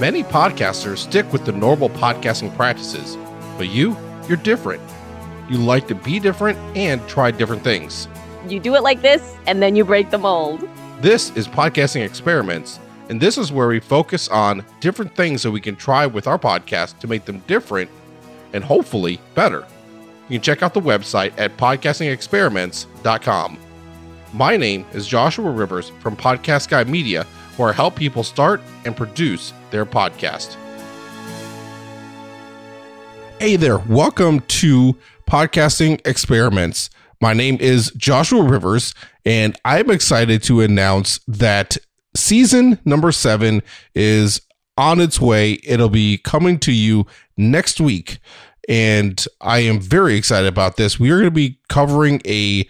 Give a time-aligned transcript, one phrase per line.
[0.00, 3.16] Many podcasters stick with the normal podcasting practices,
[3.56, 3.96] but you,
[4.28, 4.80] you're different.
[5.50, 8.06] You like to be different and try different things.
[8.46, 10.68] You do it like this, and then you break the mold.
[11.00, 15.60] This is Podcasting Experiments, and this is where we focus on different things that we
[15.60, 17.90] can try with our podcast to make them different
[18.52, 19.66] and hopefully better.
[20.28, 23.58] You can check out the website at podcastingexperiments.com.
[24.32, 27.26] My name is Joshua Rivers from Podcast Guy Media,
[27.66, 30.56] I help people start and produce their podcast.
[33.40, 34.96] Hey there, welcome to
[35.28, 36.90] Podcasting Experiments.
[37.20, 38.94] My name is Joshua Rivers,
[39.24, 41.76] and I'm excited to announce that
[42.16, 43.62] season number seven
[43.94, 44.40] is
[44.76, 45.58] on its way.
[45.64, 47.06] It'll be coming to you
[47.36, 48.18] next week,
[48.68, 51.00] and I am very excited about this.
[51.00, 52.68] We are going to be covering a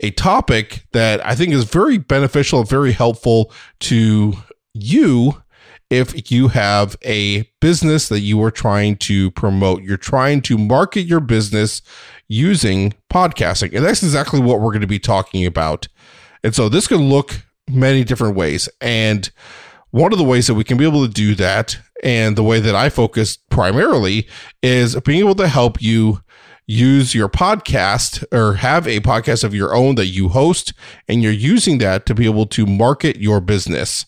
[0.00, 4.34] a topic that I think is very beneficial and very helpful to
[4.74, 5.42] you
[5.90, 9.82] if you have a business that you are trying to promote.
[9.82, 11.82] You're trying to market your business
[12.28, 13.74] using podcasting.
[13.76, 15.88] And that's exactly what we're going to be talking about.
[16.42, 18.70] And so this can look many different ways.
[18.80, 19.30] And
[19.90, 22.58] one of the ways that we can be able to do that, and the way
[22.58, 24.26] that I focus primarily,
[24.62, 26.22] is being able to help you
[26.66, 30.72] use your podcast or have a podcast of your own that you host,
[31.08, 34.06] and you're using that to be able to market your business.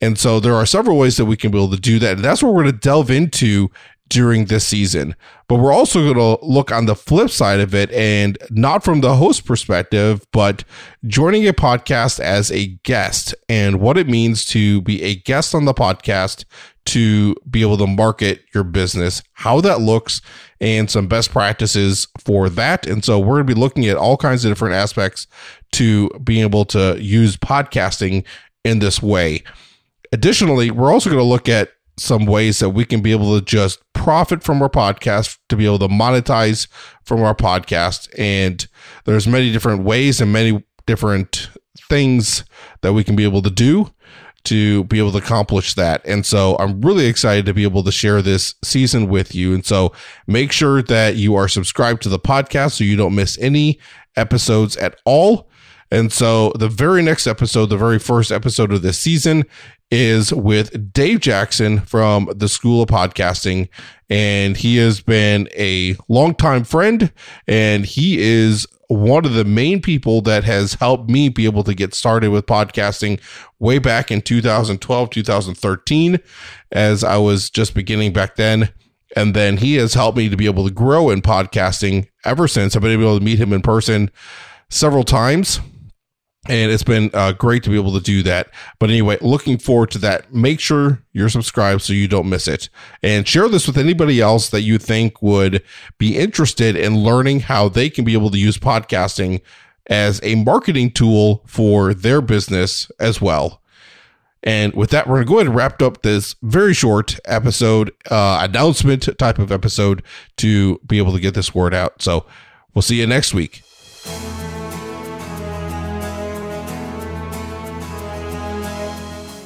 [0.00, 2.16] And so there are several ways that we can be able to do that.
[2.16, 3.68] And that's what we're going to delve into
[4.08, 5.14] during this season.
[5.48, 9.00] But we're also going to look on the flip side of it and not from
[9.00, 10.64] the host perspective, but
[11.06, 15.64] joining a podcast as a guest and what it means to be a guest on
[15.64, 16.44] the podcast
[16.90, 20.20] to be able to market your business, how that looks,
[20.60, 22.84] and some best practices for that.
[22.84, 25.28] And so we're going to be looking at all kinds of different aspects
[25.72, 28.24] to being able to use podcasting
[28.64, 29.44] in this way.
[30.12, 33.44] Additionally, we're also going to look at some ways that we can be able to
[33.44, 36.66] just profit from our podcast to be able to monetize
[37.04, 38.66] from our podcast and
[39.04, 41.50] there's many different ways and many different
[41.90, 42.42] things
[42.80, 43.90] that we can be able to do
[44.44, 46.00] to be able to accomplish that.
[46.04, 49.54] And so I'm really excited to be able to share this season with you.
[49.54, 49.92] And so
[50.26, 53.78] make sure that you are subscribed to the podcast so you don't miss any
[54.16, 55.48] episodes at all.
[55.90, 59.44] And so the very next episode, the very first episode of this season
[59.90, 63.68] is with Dave Jackson from the School of Podcasting.
[64.08, 67.12] And he has been a longtime friend
[67.46, 71.74] and he is one of the main people that has helped me be able to
[71.74, 73.20] get started with podcasting
[73.60, 76.18] way back in 2012, 2013,
[76.72, 78.70] as I was just beginning back then.
[79.14, 82.74] And then he has helped me to be able to grow in podcasting ever since.
[82.74, 84.10] I've been able to meet him in person
[84.70, 85.60] several times
[86.48, 88.50] and it's been uh, great to be able to do that.
[88.78, 90.32] But anyway, looking forward to that.
[90.32, 92.68] Make sure you're subscribed so you don't miss it,
[93.02, 95.62] and share this with anybody else that you think would
[95.98, 99.40] be interested in learning how they can be able to use podcasting
[99.86, 103.60] as a marketing tool for their business as well.
[104.42, 107.90] And with that, we're going to go ahead and wrap up this very short episode,
[108.10, 110.02] uh, announcement type of episode
[110.38, 112.00] to be able to get this word out.
[112.00, 112.24] So
[112.72, 113.62] we'll see you next week.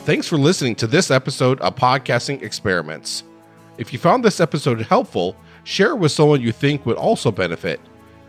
[0.05, 3.23] Thanks for listening to this episode of Podcasting Experiments.
[3.79, 5.35] If you found this episode helpful,
[5.65, 7.81] share it with someone you think would also benefit.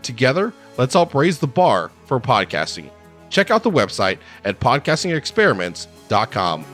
[0.01, 2.89] Together, let's help raise the bar for podcasting.
[3.29, 6.65] Check out the website at podcastingexperiments.com.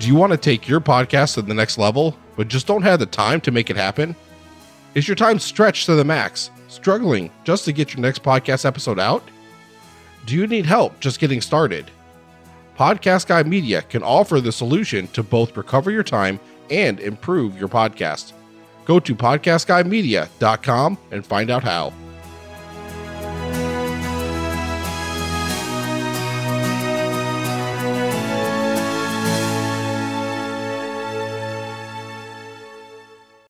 [0.00, 2.98] Do you want to take your podcast to the next level, but just don't have
[2.98, 4.16] the time to make it happen?
[4.96, 8.98] Is your time stretched to the max, struggling just to get your next podcast episode
[8.98, 9.22] out?
[10.26, 11.90] Do you need help just getting started?
[12.78, 16.40] Podcast Guy Media can offer the solution to both recover your time
[16.70, 18.32] and improve your podcast.
[18.84, 21.92] Go to podcastguymedia.com and find out how.